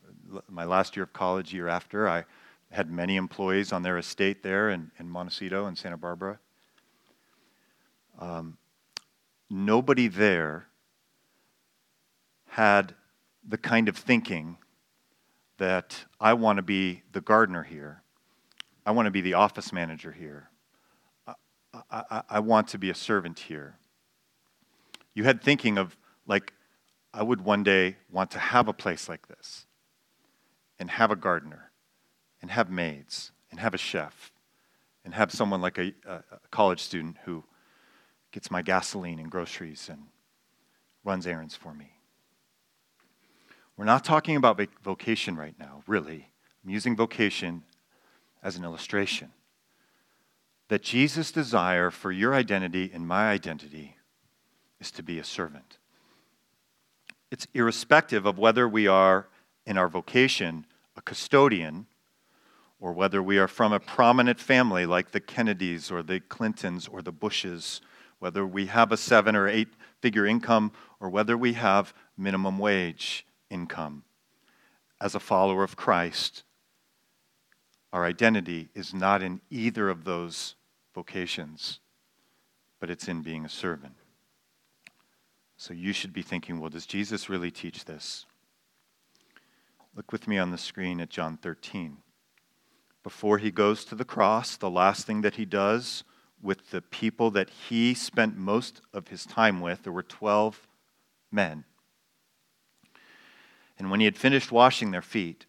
[0.48, 2.24] my last year of college, year after, I
[2.70, 6.38] had many employees on their estate there in, in Montecito and Santa Barbara.
[8.20, 8.56] Um,
[9.50, 10.68] nobody there
[12.46, 12.94] had
[13.48, 14.58] the kind of thinking
[15.58, 18.02] that I want to be the gardener here.
[18.86, 20.50] I want to be the office manager here.
[21.26, 21.34] I,
[21.90, 23.78] I, I, want to be a servant here.
[25.14, 26.52] You had thinking of, like,
[27.12, 29.66] I would one day want to have a place like this
[30.78, 31.70] and have a gardener
[32.42, 34.32] and have maids and have a chef
[35.04, 37.44] and have someone like a, a, college student who
[38.32, 40.02] gets my gasoline and groceries and
[41.04, 41.93] runs errands for me.
[43.76, 46.28] We're not talking about vocation right now, really.
[46.62, 47.64] I'm using vocation
[48.42, 49.32] as an illustration.
[50.68, 53.96] That Jesus' desire for your identity and my identity
[54.80, 55.78] is to be a servant.
[57.30, 59.28] It's irrespective of whether we are
[59.66, 61.86] in our vocation a custodian
[62.78, 67.02] or whether we are from a prominent family like the Kennedys or the Clintons or
[67.02, 67.80] the Bushes,
[68.20, 69.68] whether we have a seven or eight
[70.00, 74.02] figure income or whether we have minimum wage income.
[75.00, 76.42] As a follower of Christ,
[77.94, 80.56] Our identity is not in either of those
[80.96, 81.78] vocations,
[82.80, 83.94] but it's in being a servant.
[85.56, 88.26] So you should be thinking, well, does Jesus really teach this?
[89.94, 91.98] Look with me on the screen at John 13.
[93.04, 96.02] Before he goes to the cross, the last thing that he does
[96.42, 100.66] with the people that he spent most of his time with, there were 12
[101.30, 101.62] men.
[103.78, 105.46] And when he had finished washing their feet,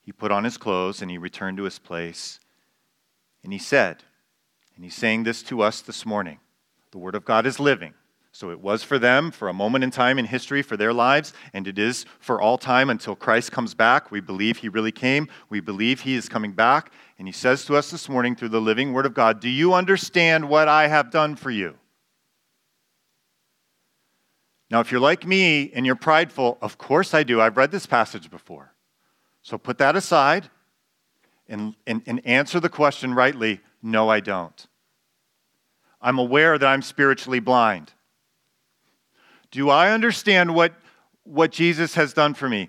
[0.00, 2.38] he put on his clothes and he returned to his place.
[3.42, 4.04] And he said,
[4.76, 6.40] and he's saying this to us this morning
[6.90, 7.94] the Word of God is living.
[8.30, 11.32] So it was for them for a moment in time in history for their lives,
[11.52, 14.10] and it is for all time until Christ comes back.
[14.10, 15.28] We believe he really came.
[15.50, 16.90] We believe he is coming back.
[17.16, 19.72] And he says to us this morning through the living Word of God Do you
[19.74, 21.76] understand what I have done for you?
[24.74, 27.40] Now, if you're like me and you're prideful, of course I do.
[27.40, 28.74] I've read this passage before.
[29.40, 30.50] So put that aside
[31.48, 34.66] and, and, and answer the question rightly no, I don't.
[36.02, 37.92] I'm aware that I'm spiritually blind.
[39.52, 40.74] Do I understand what,
[41.22, 42.68] what Jesus has done for me?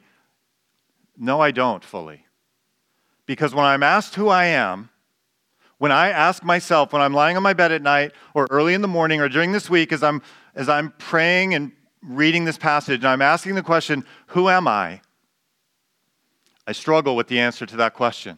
[1.17, 2.27] No, I don't fully.
[3.25, 4.91] Because when I'm asked who I am,
[5.79, 8.83] when I ask myself, when I'm lying on my bed at night or early in
[8.83, 10.21] the morning or during this week as I'm,
[10.53, 11.71] as I'm praying and
[12.05, 15.01] reading this passage and I'm asking the question, Who am I?
[16.67, 18.37] I struggle with the answer to that question.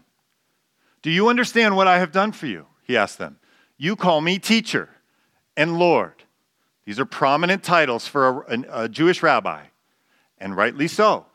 [1.02, 2.66] Do you understand what I have done for you?
[2.84, 3.40] He asked them.
[3.78, 4.90] You call me teacher
[5.56, 6.24] and Lord.
[6.86, 9.64] These are prominent titles for a, a, Jewish rabbi,
[10.38, 11.26] and rightly so,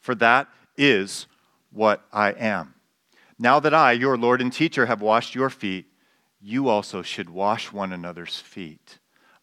[0.00, 1.26] for that is
[1.70, 2.74] what I am.
[3.38, 5.86] Now that I, your Lord and teacher, have washed your feet,
[6.40, 8.98] you also should wash one another's feet.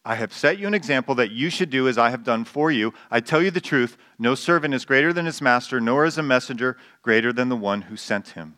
[0.06, 2.72] I have set you an example that you should do as I have done for
[2.72, 2.94] you.
[3.10, 6.24] I tell you the truth no servant is greater than his master, nor is a
[6.24, 8.58] messenger greater than the one who sent him.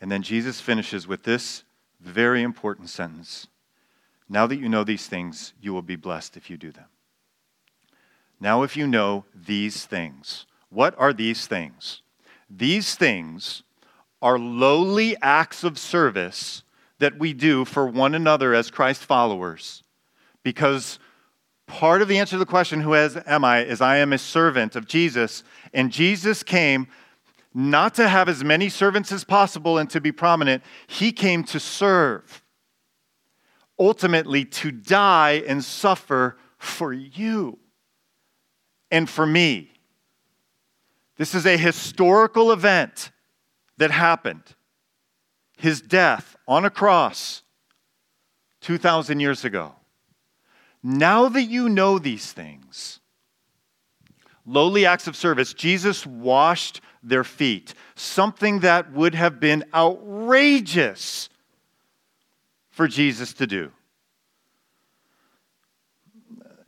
[0.00, 1.64] And then Jesus finishes with this
[2.00, 3.46] very important sentence
[4.28, 6.86] Now that you know these things, you will be blessed if you do them.
[8.40, 12.02] Now, if you know these things, what are these things?
[12.50, 13.62] These things
[14.20, 16.62] are lowly acts of service
[16.98, 19.82] that we do for one another as Christ followers.
[20.42, 20.98] Because
[21.66, 23.64] part of the answer to the question, Who am I?
[23.64, 25.42] is I am a servant of Jesus.
[25.72, 26.86] And Jesus came
[27.52, 31.60] not to have as many servants as possible and to be prominent, He came to
[31.60, 32.42] serve,
[33.78, 37.58] ultimately, to die and suffer for you
[38.90, 39.70] and for me.
[41.16, 43.12] This is a historical event
[43.76, 44.42] that happened
[45.64, 47.42] his death on a cross
[48.60, 49.74] 2,000 years ago.
[50.82, 53.00] Now that you know these things,
[54.44, 61.30] lowly acts of service, Jesus washed their feet, something that would have been outrageous
[62.70, 63.72] for Jesus to do.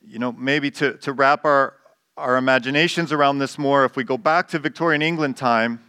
[0.07, 1.75] You know, maybe to, to wrap our,
[2.17, 5.86] our imaginations around this more, if we go back to Victorian England time,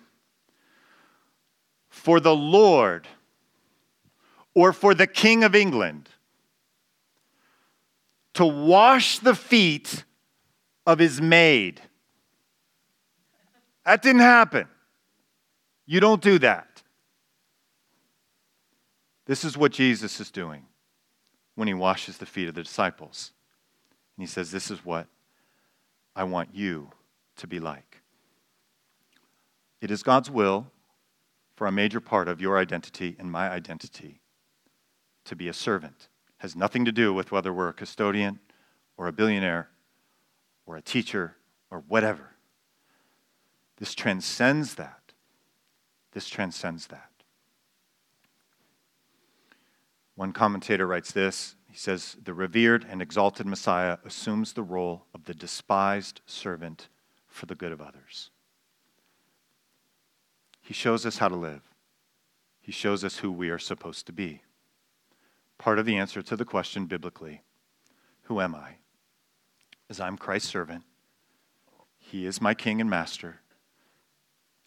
[1.97, 3.07] for the Lord
[4.53, 6.09] or for the King of England
[8.35, 10.05] to wash the feet
[10.85, 11.81] of his maid.
[13.83, 14.67] That didn't happen.
[15.85, 16.83] You don't do that.
[19.25, 20.65] This is what Jesus is doing
[21.55, 23.31] when he washes the feet of the disciples.
[24.15, 25.07] And he says, This is what
[26.15, 26.89] I want you
[27.37, 28.01] to be like.
[29.81, 30.67] It is God's will
[31.57, 34.21] for a major part of your identity and my identity
[35.25, 36.07] to be a servant.
[36.37, 38.39] Has nothing to do with whether we're a custodian
[38.95, 39.69] or a billionaire
[40.67, 41.35] or a teacher
[41.71, 42.35] or whatever.
[43.77, 45.13] This transcends that.
[46.11, 47.09] This transcends that.
[50.13, 55.25] One commentator writes this he says, The revered and exalted Messiah assumes the role of
[55.25, 56.87] the despised servant
[57.27, 58.29] for the good of others.
[60.67, 61.61] He shows us how to live,
[62.59, 64.41] He shows us who we are supposed to be.
[65.57, 67.41] Part of the answer to the question biblically
[68.23, 68.71] Who am I?
[69.89, 70.83] Is I'm Christ's servant.
[71.97, 73.39] He is my king and master.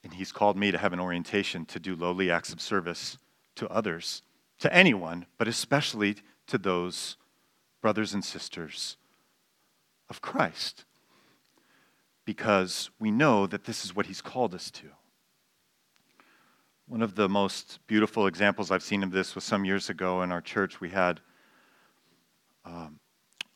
[0.02, 3.18] And he's called me to have an orientation to do lowly acts of service
[3.56, 4.22] to others,
[4.60, 7.18] to anyone, but especially to those
[7.82, 8.96] brothers and sisters
[10.08, 10.86] of Christ.
[12.24, 14.86] Because we know that this is what he's called us to.
[16.90, 20.32] One of the most beautiful examples I've seen of this was some years ago in
[20.32, 20.80] our church.
[20.80, 21.20] We had
[22.64, 22.98] um,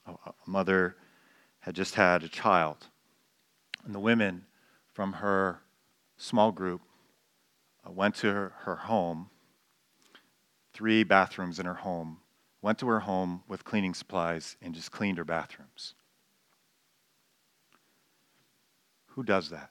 [0.06, 0.14] a,
[0.46, 0.94] mother
[1.58, 2.86] had just had a child,
[3.84, 4.46] and the women
[4.92, 5.62] from her
[6.16, 6.82] small group
[7.84, 9.30] uh, went to her, her home,
[10.72, 12.18] three bathrooms in her home,
[12.62, 15.94] went to her home with cleaning supplies and just cleaned her bathrooms.
[19.06, 19.70] Who does that?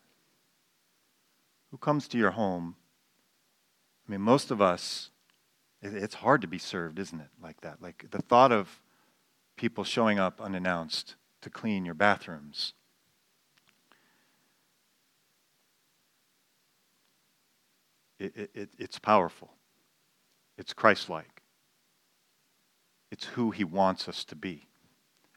[1.72, 2.76] Who comes to your home?
[4.08, 5.10] I mean, most of us,
[5.82, 7.30] it's hard to be served, isn't it?
[7.42, 7.82] Like that.
[7.82, 8.82] Like the thought of
[9.56, 12.74] people showing up unannounced to clean your bathrooms.
[18.20, 19.52] It, it, it's powerful.
[20.58, 21.42] It's Christ like.
[23.12, 24.68] It's who he wants us to be.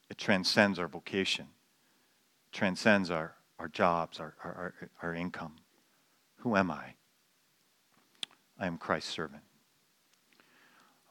[0.08, 1.48] It transcends our vocation,
[2.52, 5.56] transcends our, our jobs, our, our, our income.
[6.38, 6.94] Who am I?
[8.58, 9.42] I am Christ's servant.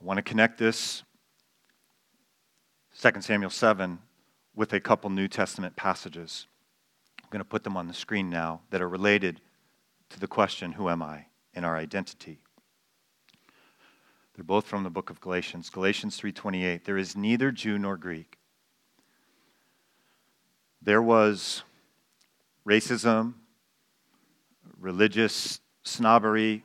[0.01, 1.03] I want to connect this,
[2.99, 3.99] 2 Samuel 7,
[4.55, 6.47] with a couple New Testament passages.
[7.23, 9.41] I'm going to put them on the screen now that are related
[10.09, 11.27] to the question, Who am I?
[11.53, 12.39] and our identity.
[14.35, 15.69] They're both from the book of Galatians.
[15.69, 16.83] Galatians 3:28.
[16.83, 18.37] There is neither Jew nor Greek.
[20.81, 21.63] There was
[22.67, 23.35] racism,
[24.77, 26.64] religious snobbery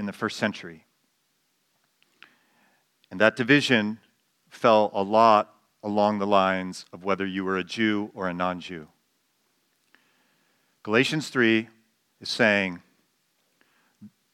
[0.00, 0.86] in the first century.
[3.10, 3.98] And that division
[4.48, 8.60] fell a lot along the lines of whether you were a Jew or a non
[8.60, 8.88] Jew.
[10.82, 11.68] Galatians 3
[12.22, 12.80] is saying,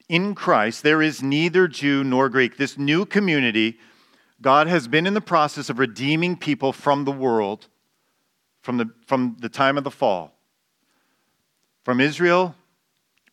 [0.08, 2.56] in Christ, there is neither Jew nor Greek.
[2.56, 3.76] This new community,
[4.40, 7.66] God has been in the process of redeeming people from the world
[8.62, 10.32] from the, from the time of the fall.
[11.84, 12.54] From Israel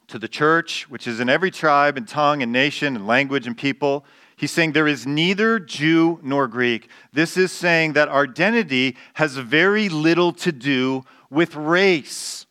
[0.08, 3.58] to the church, which is in every tribe and tongue and nation and language and
[3.58, 4.06] people.
[4.36, 6.90] He's saying there is neither Jew nor Greek.
[7.12, 12.46] This is saying that our identity has very little to do with race.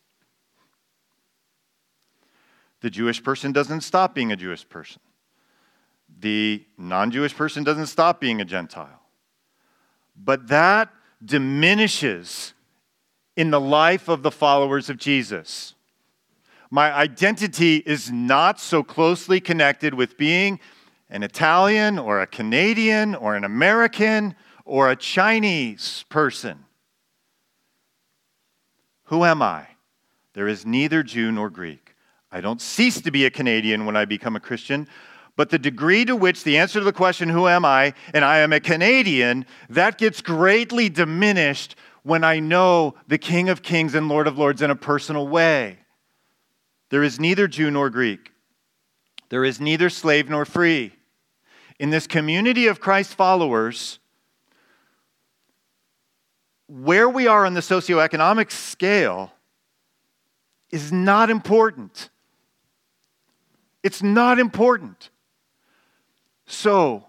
[2.81, 5.01] The Jewish person doesn't stop being a Jewish person.
[6.19, 9.01] The non Jewish person doesn't stop being a Gentile.
[10.15, 10.89] But that
[11.23, 12.53] diminishes
[13.35, 15.75] in the life of the followers of Jesus.
[16.73, 20.59] My identity is not so closely connected with being
[21.07, 24.33] an Italian or a Canadian or an American
[24.65, 26.65] or a Chinese person.
[29.03, 29.67] Who am I?
[30.33, 31.95] There is neither Jew nor Greek.
[32.31, 34.87] I don't cease to be a Canadian when I become a Christian,
[35.35, 37.93] but the degree to which the answer to the question, Who am I?
[38.15, 43.61] and I am a Canadian, that gets greatly diminished when I know the King of
[43.61, 45.77] Kings and Lord of Lords in a personal way.
[46.93, 48.33] There is neither Jew nor Greek,
[49.29, 50.93] there is neither slave nor free.
[51.79, 53.97] In this community of Christ followers,
[56.67, 59.33] where we are on the socioeconomic scale
[60.69, 62.11] is not important.
[63.81, 65.09] It's not important.
[66.45, 67.07] So,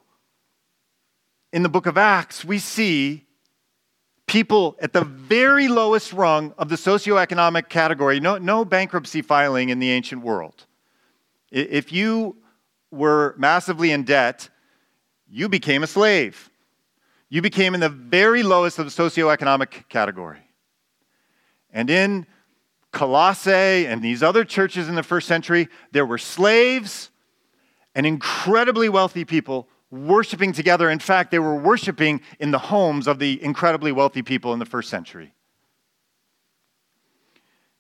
[1.53, 3.24] in the book of Acts, we see
[4.35, 9.79] people at the very lowest rung of the socioeconomic category, no, no bankruptcy filing in
[9.79, 10.67] the ancient world.
[11.53, 12.37] If you
[12.91, 14.49] were massively in debt,
[15.29, 16.51] you became a slave.
[17.29, 20.51] You became in the very lowest of the socioeconomic category.
[21.73, 22.27] And in
[22.91, 27.13] Colossae and these other churches in the first century, there were slaves
[27.95, 30.91] and incredibly wealthy people worshiping together.
[30.91, 34.67] In fact, they were worshiping in the homes of the incredibly wealthy people in the
[34.67, 35.33] first century.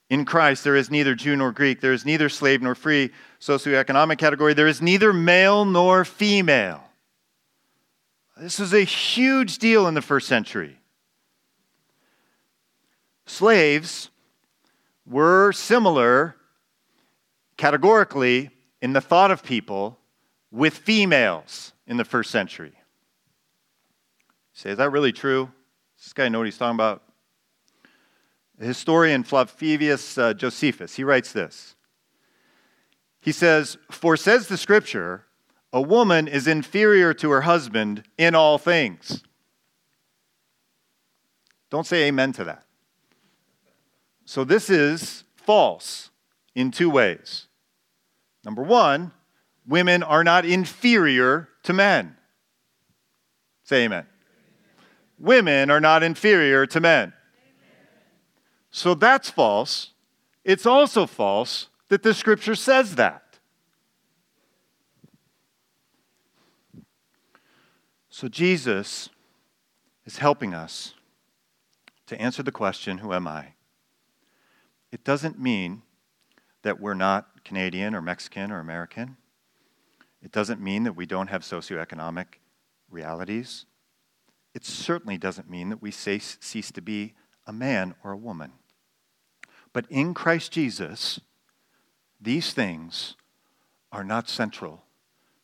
[0.08, 3.10] In Christ, there is neither Jew nor Greek, there is neither slave nor free,
[3.40, 6.84] socioeconomic category, there is neither male nor female.
[8.36, 10.78] This was a huge deal in the first century.
[13.26, 14.10] Slaves
[15.06, 16.36] were similar
[17.56, 18.50] categorically
[18.82, 19.98] in the thought of people
[20.50, 22.72] with females in the first century.
[22.74, 22.82] You
[24.52, 25.50] say, is that really true?
[25.96, 27.02] Does this guy know what he's talking about?
[28.58, 31.74] The historian Flavius uh, Josephus, he writes this.
[33.20, 35.24] He says, For says the scripture,
[35.72, 39.24] a woman is inferior to her husband in all things.
[41.70, 42.64] Don't say amen to that.
[44.24, 46.10] So this is false
[46.54, 47.48] in two ways.
[48.44, 49.10] Number one,
[49.66, 52.16] women are not inferior to men.
[53.64, 54.06] Say amen.
[55.18, 57.12] Women are not inferior to men.
[58.70, 59.90] So that's false.
[60.44, 63.38] It's also false that the scripture says that.
[68.08, 69.08] So Jesus
[70.04, 70.94] is helping us
[72.06, 73.54] to answer the question Who am I?
[74.92, 75.82] It doesn't mean
[76.62, 79.16] that we're not Canadian or Mexican or American.
[80.24, 82.26] It doesn't mean that we don't have socioeconomic
[82.90, 83.66] realities.
[84.54, 87.12] It certainly doesn't mean that we cease to be
[87.46, 88.52] a man or a woman.
[89.74, 91.20] But in Christ Jesus,
[92.18, 93.16] these things
[93.92, 94.84] are not central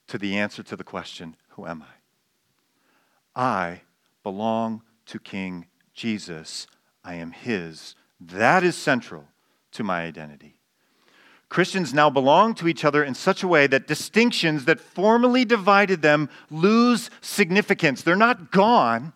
[0.07, 1.85] to the answer to the question, Who am
[3.37, 3.71] I?
[3.71, 3.81] I
[4.23, 6.67] belong to King Jesus.
[7.05, 7.95] I am His.
[8.19, 9.27] That is central
[9.73, 10.60] to my identity.
[11.51, 16.01] Christians now belong to each other in such a way that distinctions that formerly divided
[16.01, 18.03] them lose significance.
[18.03, 19.13] They're not gone,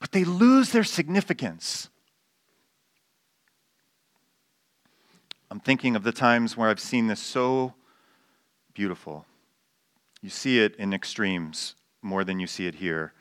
[0.00, 1.88] but they lose their significance.
[5.48, 7.72] I'm thinking of the times where I've seen this so
[8.74, 9.24] beautiful.
[10.22, 13.12] You see it in extremes more than you see it here.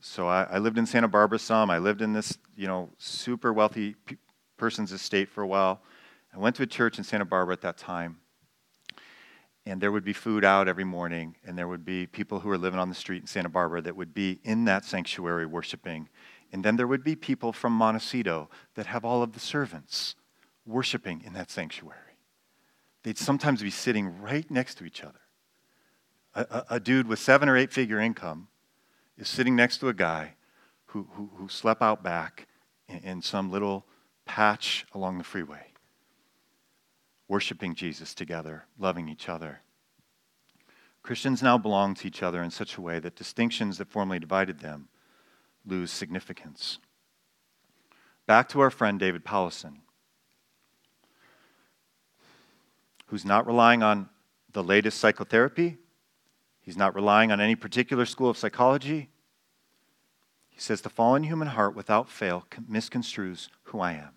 [0.00, 1.70] So I, I lived in Santa Barbara some.
[1.70, 3.96] I lived in this, you know, super wealthy
[4.58, 5.80] person's estate for a while.
[6.38, 8.18] I went to a church in Santa Barbara at that time,
[9.66, 12.56] and there would be food out every morning, and there would be people who were
[12.56, 16.08] living on the street in Santa Barbara that would be in that sanctuary worshiping.
[16.52, 20.14] And then there would be people from Montecito that have all of the servants
[20.64, 22.20] worshiping in that sanctuary.
[23.02, 25.20] They'd sometimes be sitting right next to each other.
[26.36, 28.46] A, a, a dude with seven or eight figure income
[29.16, 30.34] is sitting next to a guy
[30.86, 32.46] who, who, who slept out back
[32.86, 33.86] in, in some little
[34.24, 35.67] patch along the freeway
[37.28, 39.60] worshiping Jesus together, loving each other.
[41.02, 44.60] Christians now belong to each other in such a way that distinctions that formerly divided
[44.60, 44.88] them
[45.64, 46.78] lose significance.
[48.26, 49.78] Back to our friend David Powlison,
[53.06, 54.08] who's not relying on
[54.52, 55.78] the latest psychotherapy,
[56.60, 59.08] he's not relying on any particular school of psychology.
[60.50, 64.10] He says, The fallen human heart without fail misconstrues who I am.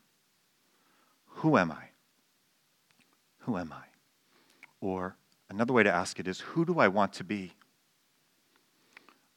[1.26, 1.91] Who am I?
[3.42, 3.84] Who am I?
[4.80, 5.16] Or
[5.50, 7.54] another way to ask it is, Who do I want to be?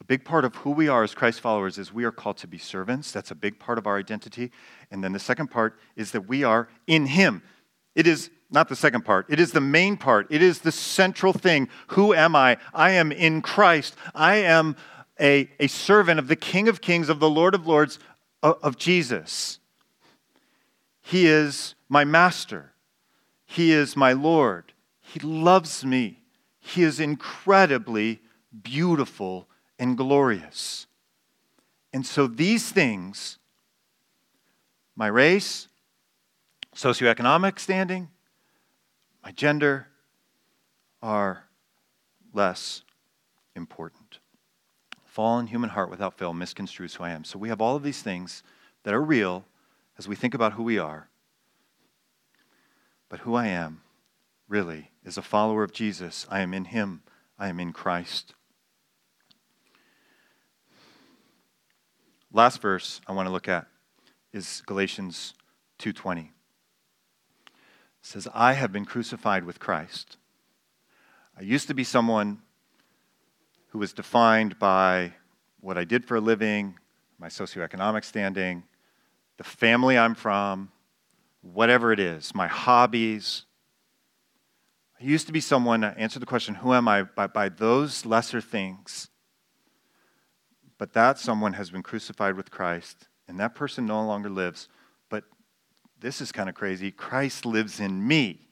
[0.01, 2.47] A big part of who we are as Christ followers is we are called to
[2.47, 3.11] be servants.
[3.11, 4.53] That's a big part of our identity.
[4.91, 7.43] And then the second part is that we are in Him.
[7.95, 10.27] It is not the second part, it is the main part.
[10.31, 11.69] It is the central thing.
[11.89, 12.59] Who am I?
[12.75, 13.97] I am in Christ.
[14.15, 14.77] I am
[15.19, 17.99] a, a servant of the King of Kings, of the Lord of Lords,
[18.43, 19.59] of, of Jesus.
[21.01, 22.74] He is my master.
[23.47, 24.73] He is my Lord.
[25.01, 26.21] He loves me.
[26.61, 28.21] He is incredibly
[28.63, 30.87] beautiful and glorious.
[31.93, 33.39] And so these things,
[34.97, 35.69] my race,
[36.75, 38.09] socioeconomic standing,
[39.23, 39.89] my gender,
[41.03, 41.45] are
[42.33, 42.83] less
[43.55, 44.19] important.
[45.05, 47.25] Fallen human heart without fail misconstrues who I am.
[47.25, 48.43] So we have all of these things
[48.83, 49.45] that are real
[49.99, 51.09] as we think about who we are.
[53.15, 53.81] But who I am,
[54.49, 56.27] really, is a follower of Jesus.
[56.29, 57.05] I am in Him,
[57.39, 58.35] I am in Christ.
[62.33, 63.69] Last verse I want to look at
[64.33, 65.35] is Galatians
[65.79, 66.33] 2:20.
[67.47, 67.53] It
[68.03, 70.17] says, "I have been crucified with Christ."
[71.39, 72.43] I used to be someone
[73.69, 75.15] who was defined by
[75.61, 76.81] what I did for a living,
[77.19, 78.65] my socioeconomic standing,
[79.37, 80.73] the family I'm from,
[81.45, 83.45] whatever it is, my hobbies.
[85.01, 88.41] I used to be someone, answer the question, who am I, by, by those lesser
[88.41, 89.09] things.
[90.79, 94.69] But that someone has been crucified with Christ, and that person no longer lives.
[95.09, 95.25] But
[96.01, 96.91] this is kind of crazy.
[96.91, 98.49] Christ lives in me.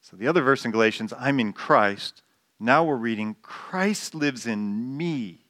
[0.00, 2.22] So the other verse in Galatians, I'm in Christ.
[2.58, 5.44] Now we're reading, Christ lives in me.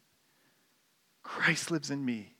[1.22, 2.36] Christ lives in me.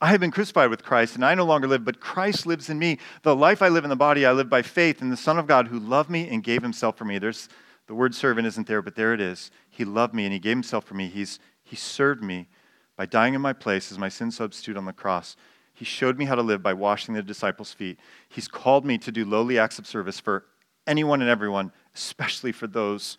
[0.00, 2.78] I have been crucified with Christ, and I no longer live, but Christ lives in
[2.78, 2.98] me.
[3.22, 5.46] The life I live in the body, I live by faith in the Son of
[5.46, 7.18] God who loved me and gave himself for me.
[7.18, 7.50] There's
[7.86, 9.50] the word servant isn't there, but there it is.
[9.68, 11.08] He loved me and he gave himself for me.
[11.08, 12.48] He's, he served me
[12.96, 15.36] by dying in my place as my sin substitute on the cross.
[15.74, 17.98] He showed me how to live by washing the disciples' feet.
[18.28, 20.46] He's called me to do lowly acts of service for
[20.86, 23.18] anyone and everyone, especially for those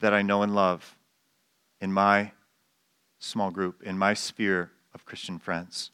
[0.00, 0.96] that I know and love
[1.80, 2.32] in my
[3.18, 5.90] small group, in my sphere of Christian friends.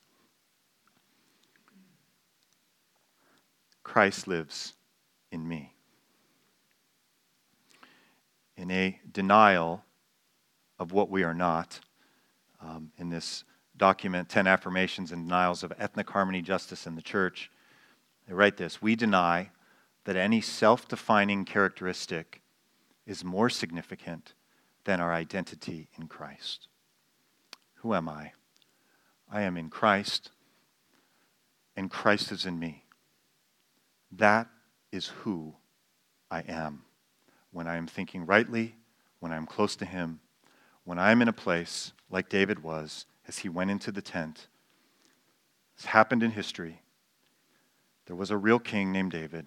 [3.83, 4.75] Christ lives
[5.33, 5.75] in me.
[8.57, 9.85] In a denial
[10.79, 11.81] of what we are not,
[12.61, 13.45] um, in this
[13.77, 17.51] document, 10 Affirmations and Denials of Ethnic Harmony, Justice, in the Church,
[18.29, 19.51] they write this We deny
[20.05, 22.43] that any self defining characteristic
[23.07, 24.35] is more significant
[24.85, 26.69] than our identity in Christ.
[27.77, 28.33] Who am I?
[29.31, 30.31] I am in Christ,
[31.77, 32.85] and Christ is in me.
[34.13, 34.49] That
[34.91, 35.55] is who
[36.31, 36.83] I am.
[37.53, 38.75] When I am thinking rightly,
[39.21, 40.21] when I am close to Him,
[40.85, 44.49] when I am in a place like David was as he went into the tent.
[45.77, 46.83] It's happened in history.
[48.07, 49.47] There was a real king named David.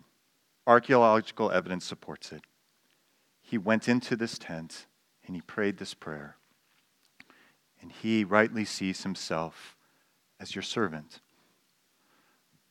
[0.65, 2.43] Archaeological evidence supports it.
[3.41, 4.85] He went into this tent
[5.25, 6.37] and he prayed this prayer.
[7.83, 9.75] And he rightly sees himself
[10.39, 11.19] as your servant.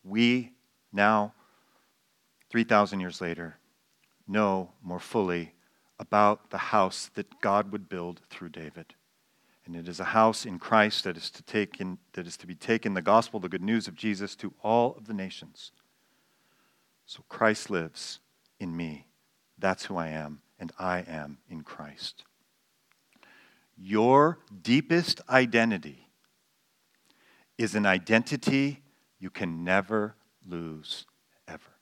[0.03, 0.55] We
[0.91, 1.35] now,
[2.51, 3.59] 3,000 years later,
[4.27, 5.53] know more fully
[5.99, 8.95] about the house that God would build through David.
[9.67, 12.47] And it is a house in Christ that is to take in, that is to
[12.47, 15.73] be taken the gospel, the good news of Jesus to all of the nations.
[17.05, 18.19] So Christ lives
[18.59, 19.09] in me.
[19.59, 22.25] That's who I am, and I am in Christ.
[23.85, 26.07] Your deepest identity
[27.59, 28.81] is an identity
[29.19, 30.15] you can never
[30.47, 31.05] lose,
[31.49, 31.73] ever.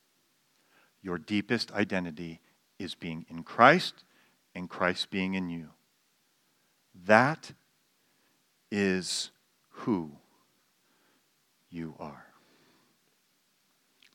[1.03, 2.41] Your deepest identity
[2.79, 4.05] is being in Christ
[4.55, 5.69] and Christ being in you.
[7.05, 7.53] That
[8.71, 9.31] is
[9.69, 10.13] who
[11.69, 12.25] you are.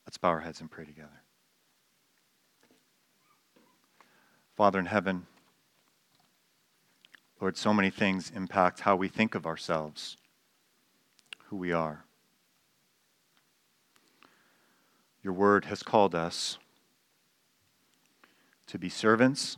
[0.08, 1.22] Let's bow our heads and pray together.
[4.56, 5.28] Father in heaven,
[7.42, 10.18] Lord, so many things impact how we think of ourselves,
[11.48, 12.06] who we are.
[15.22, 16.58] Your word has called us
[18.68, 19.58] to be servants.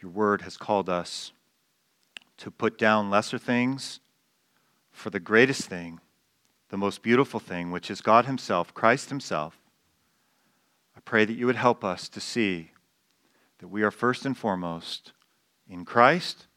[0.00, 1.32] Your word has called us
[2.38, 4.00] to put down lesser things
[4.90, 6.00] for the greatest thing,
[6.70, 9.58] the most beautiful thing, which is God Himself, Christ Himself.
[10.96, 12.72] I pray that you would help us to see
[13.58, 15.12] that we are first and foremost
[15.72, 16.48] in Christ,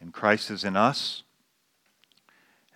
[0.00, 1.24] and Christ is in us,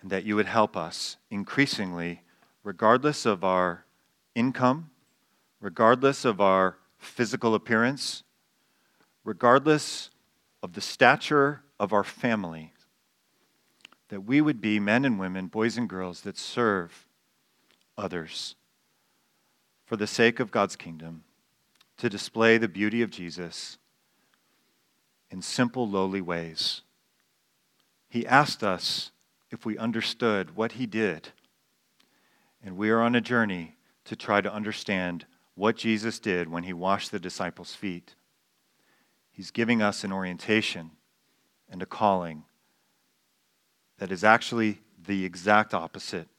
[0.01, 2.23] and that you would help us increasingly,
[2.61, 3.85] regardless of our
[4.35, 4.89] income,
[5.61, 8.23] regardless of our physical appearance,
[9.23, 10.09] regardless
[10.61, 12.73] of the stature of our family,
[14.09, 17.07] that we would be men and women, boys and girls that serve
[17.97, 18.55] others
[19.85, 21.23] for the sake of God's kingdom,
[21.95, 23.77] to display the beauty of Jesus
[25.35, 26.81] in simple, lowly ways.
[28.07, 29.11] He asked us
[29.51, 31.27] if we understood what he did,
[32.63, 33.75] and we are on a journey
[34.05, 38.15] to try to understand what Jesus did when he washed the disciples' feet.
[39.29, 40.91] He's giving us an orientation
[41.69, 42.45] and a calling
[43.97, 46.29] that is actually the exact opposite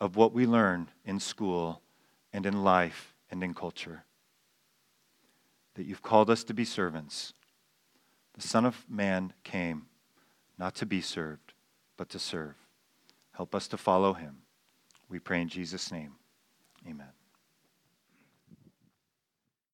[0.00, 1.82] of what we learn in school
[2.32, 4.04] and in life and in culture.
[5.74, 7.32] That you've called us to be servants.
[8.34, 9.86] The Son of Man came
[10.58, 11.52] not to be served,
[11.96, 12.54] but to serve.
[13.32, 14.42] Help us to follow him.
[15.08, 16.12] We pray in Jesus' name.
[16.86, 17.19] Amen.